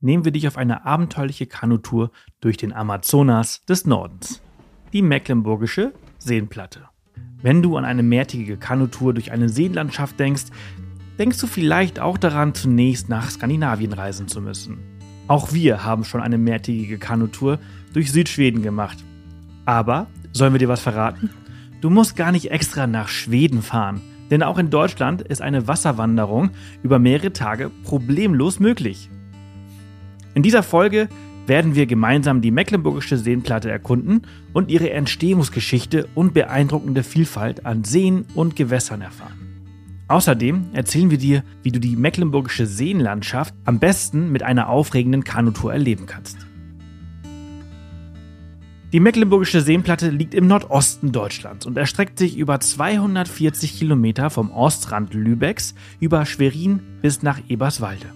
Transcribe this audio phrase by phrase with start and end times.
[0.00, 4.42] nehmen wir dich auf eine abenteuerliche Kanutour durch den Amazonas des Nordens,
[4.92, 6.88] die Mecklenburgische Seenplatte.
[7.42, 10.46] Wenn du an eine mehrtägige Kanutour durch eine Seenlandschaft denkst,
[11.18, 14.78] denkst du vielleicht auch daran, zunächst nach Skandinavien reisen zu müssen.
[15.28, 17.58] Auch wir haben schon eine mehrtägige Kanutour
[17.92, 18.98] durch Südschweden gemacht.
[19.64, 21.30] Aber, sollen wir dir was verraten?
[21.80, 26.50] Du musst gar nicht extra nach Schweden fahren, denn auch in Deutschland ist eine Wasserwanderung
[26.82, 29.10] über mehrere Tage problemlos möglich.
[30.34, 31.08] In dieser Folge
[31.46, 38.24] werden wir gemeinsam die Mecklenburgische Seenplatte erkunden und ihre Entstehungsgeschichte und beeindruckende Vielfalt an Seen
[38.34, 39.50] und Gewässern erfahren.
[40.06, 45.72] Außerdem erzählen wir dir, wie du die Mecklenburgische Seenlandschaft am besten mit einer aufregenden Kanutour
[45.72, 46.36] erleben kannst.
[48.92, 55.14] Die Mecklenburgische Seenplatte liegt im Nordosten Deutschlands und erstreckt sich über 240 Kilometer vom Ostrand
[55.14, 58.06] Lübecks über Schwerin bis nach Eberswalde.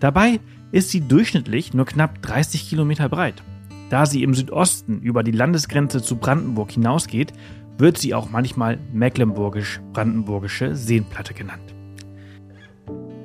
[0.00, 0.40] Dabei
[0.72, 3.42] ist sie durchschnittlich nur knapp 30 Kilometer breit.
[3.90, 7.32] Da sie im Südosten über die Landesgrenze zu Brandenburg hinausgeht,
[7.78, 11.74] wird sie auch manchmal Mecklenburgisch-Brandenburgische Seenplatte genannt.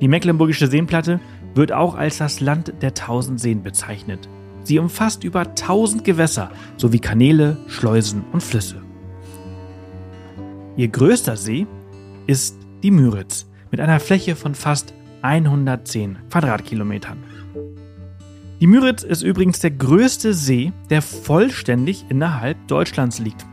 [0.02, 1.20] Die Mecklenburgische Seenplatte
[1.56, 4.30] wird auch als das Land der tausend Seen bezeichnet.
[4.64, 8.82] Sie umfasst über 1000 Gewässer sowie Kanäle, Schleusen und Flüsse.
[10.76, 11.66] Ihr größter See
[12.28, 17.24] ist die Müritz mit einer Fläche von fast 110 Quadratkilometern.
[18.60, 23.46] Die Müritz ist übrigens der größte See, der vollständig innerhalb Deutschlands liegt.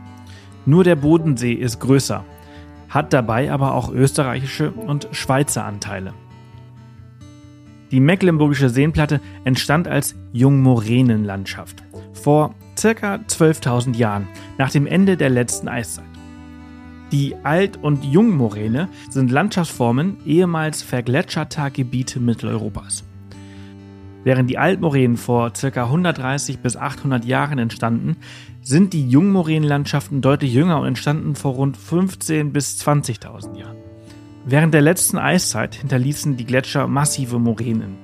[0.65, 2.25] Nur der Bodensee ist größer,
[2.89, 6.13] hat dabei aber auch österreichische und Schweizer Anteile.
[7.91, 11.83] Die Mecklenburgische Seenplatte entstand als Jungmoränenlandschaft
[12.13, 13.15] vor ca.
[13.17, 14.27] 12.000 Jahren
[14.57, 16.05] nach dem Ende der letzten Eiszeit.
[17.11, 23.03] Die Alt- und Jungmoräne sind Landschaftsformen ehemals vergletscherter Gebiete Mitteleuropas.
[24.25, 25.83] Während die Altmoränen vor ca.
[25.83, 28.17] 130 bis 800 Jahren entstanden,
[28.63, 33.77] sind die Jungmoränenlandschaften deutlich jünger und entstanden vor rund 15 bis 20.000 Jahren.
[34.43, 37.97] Während der letzten Eiszeit hinterließen die Gletscher massive Moränen,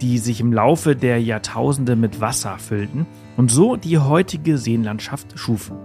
[0.00, 3.06] die sich im Laufe der Jahrtausende mit Wasser füllten
[3.36, 5.76] und so die heutige Seenlandschaft schufen.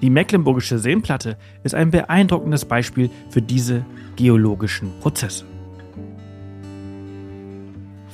[0.00, 3.84] Die Mecklenburgische Seenplatte ist ein beeindruckendes Beispiel für diese
[4.16, 5.44] geologischen Prozesse.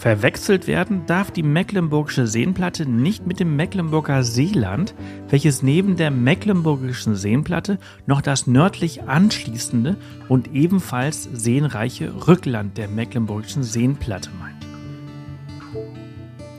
[0.04, 4.94] Verwechselt werden darf die Mecklenburgische Seenplatte nicht mit dem Mecklenburger Seeland,
[5.30, 9.96] welches neben der Mecklenburgischen Seenplatte noch das nördlich anschließende
[10.28, 14.66] und ebenfalls seenreiche Rückland der Mecklenburgischen Seenplatte meint.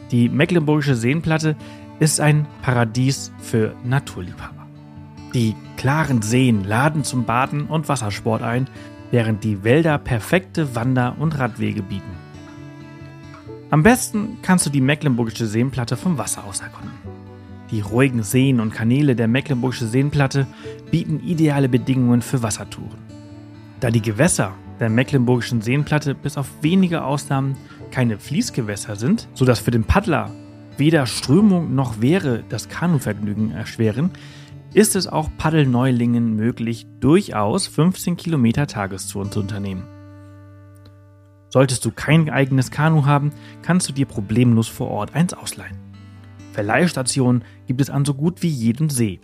[0.10, 1.56] Die Mecklenburgische Seenplatte
[2.00, 4.66] ist ein Paradies für Naturliebhaber.
[5.36, 8.68] Die klaren Seen laden zum Baden und Wassersport ein,
[9.12, 12.25] während die Wälder perfekte Wander- und Radwege bieten.
[13.76, 16.94] Am besten kannst du die Mecklenburgische Seenplatte vom Wasser aus erkunden.
[17.72, 20.48] Die ruhigen Seen und Kanäle der Mecklenburgische Seenplatte
[20.92, 22.98] bieten ideale Bedingungen für Wassertouren.
[23.82, 27.58] Da die Gewässer der Mecklenburgischen Seenplatte bis auf wenige Ausnahmen
[27.92, 30.32] keine Fließgewässer sind, sodass für den Paddler
[30.78, 34.12] weder Strömung noch Wehre das Kanuvergnügen erschweren,
[34.74, 39.84] ist es auch Paddelneulingen möglich, durchaus 15 Kilometer Tagestouren zu unternehmen.
[41.56, 43.32] Solltest du kein eigenes Kanu haben,
[43.62, 45.78] kannst du dir problemlos vor Ort eins ausleihen.
[46.52, 49.22] Verleihstationen gibt es an so gut wie jedem See.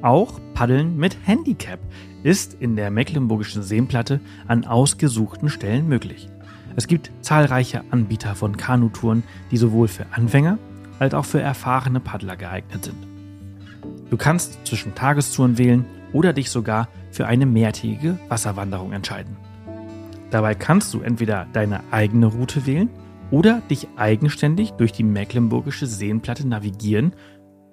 [0.00, 1.78] Auch Paddeln mit Handicap
[2.22, 6.30] ist in der Mecklenburgischen Seenplatte an ausgesuchten Stellen möglich.
[6.76, 10.56] Es gibt zahlreiche Anbieter von Kanutouren, die sowohl für Anfänger
[10.98, 13.06] als auch für erfahrene Paddler geeignet sind.
[14.08, 15.84] Du kannst zwischen Tagestouren wählen
[16.14, 19.36] oder dich sogar für eine mehrtägige Wasserwanderung entscheiden.
[20.30, 22.90] Dabei kannst du entweder deine eigene Route wählen
[23.30, 27.14] oder dich eigenständig durch die Mecklenburgische Seenplatte navigieren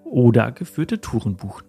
[0.04, 1.66] oder geführte Touren buchen.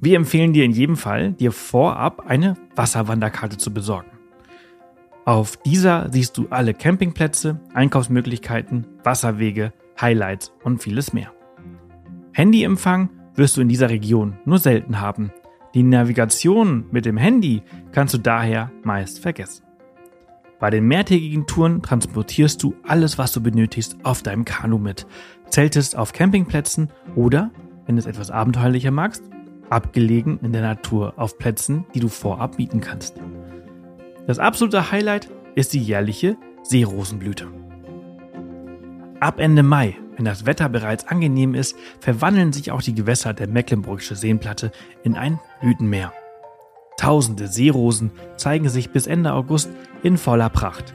[0.00, 4.10] Wir empfehlen dir in jedem Fall, dir vorab eine Wasserwanderkarte zu besorgen.
[5.24, 11.32] Auf dieser siehst du alle Campingplätze, Einkaufsmöglichkeiten, Wasserwege, Highlights und vieles mehr.
[12.32, 15.32] Handyempfang wirst du in dieser Region nur selten haben.
[15.74, 19.64] Die Navigation mit dem Handy kannst du daher meist vergessen.
[20.60, 25.04] Bei den mehrtägigen Touren transportierst du alles, was du benötigst, auf deinem Kanu mit,
[25.48, 27.50] zeltest auf Campingplätzen oder,
[27.86, 29.24] wenn du es etwas abenteuerlicher magst,
[29.68, 33.20] abgelegen in der Natur auf Plätzen, die du vorab bieten kannst.
[34.28, 37.48] Das absolute Highlight ist die jährliche Seerosenblüte.
[39.18, 43.48] Ab Ende Mai, wenn das Wetter bereits angenehm ist, verwandeln sich auch die Gewässer der
[43.48, 44.70] Mecklenburgische Seenplatte
[45.02, 46.12] in ein Blütenmeer.
[46.96, 49.70] Tausende Seerosen zeigen sich bis Ende August
[50.02, 50.94] in voller Pracht.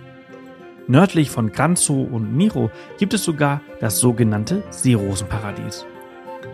[0.87, 5.85] Nördlich von Granzow und Miro gibt es sogar das sogenannte Seerosenparadies.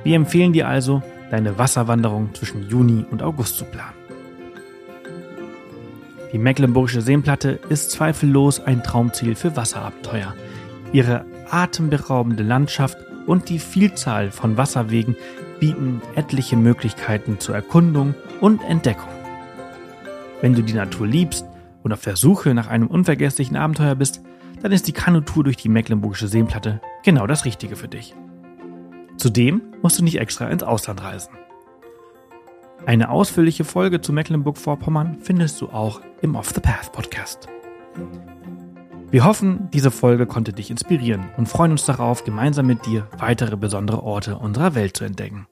[0.04, 1.02] Wir empfehlen dir also,
[1.32, 3.96] deine Wasserwanderung zwischen Juni und August zu planen.
[6.34, 10.34] Die Mecklenburgische Seenplatte ist zweifellos ein Traumziel für Wasserabenteuer.
[10.92, 15.16] Ihre atemberaubende Landschaft und die Vielzahl von Wasserwegen
[15.60, 19.10] bieten etliche Möglichkeiten zur Erkundung und Entdeckung.
[20.42, 21.46] Wenn du die Natur liebst
[21.84, 24.22] und auf der Suche nach einem unvergesslichen Abenteuer bist,
[24.62, 28.16] dann ist die Kanutour durch die Mecklenburgische Seenplatte genau das Richtige für dich.
[29.18, 31.32] Zudem musst du nicht extra ins Ausland reisen.
[32.86, 37.48] Eine ausführliche Folge zu Mecklenburg-Vorpommern findest du auch im Off the Path Podcast.
[39.16, 43.56] Wir hoffen, diese Folge konnte dich inspirieren und freuen uns darauf, gemeinsam mit dir weitere
[43.56, 45.48] besondere Orte unserer Welt zu entdecken.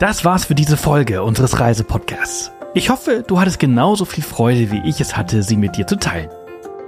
[0.00, 2.50] Das war's für diese Folge unseres Reisepodcasts.
[2.74, 5.96] Ich hoffe, du hattest genauso viel Freude, wie ich es hatte, sie mit dir zu
[5.96, 6.30] teilen.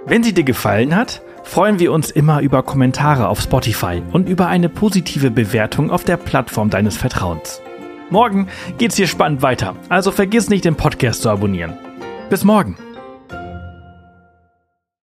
[0.04, 4.48] Wenn sie dir gefallen hat, freuen wir uns immer über Kommentare auf Spotify und über
[4.48, 7.62] eine positive Bewertung auf der Plattform deines Vertrauens.
[8.10, 8.48] Morgen
[8.78, 11.74] geht's hier spannend weiter, also vergiss nicht, den Podcast zu abonnieren.
[12.28, 12.76] Bis morgen!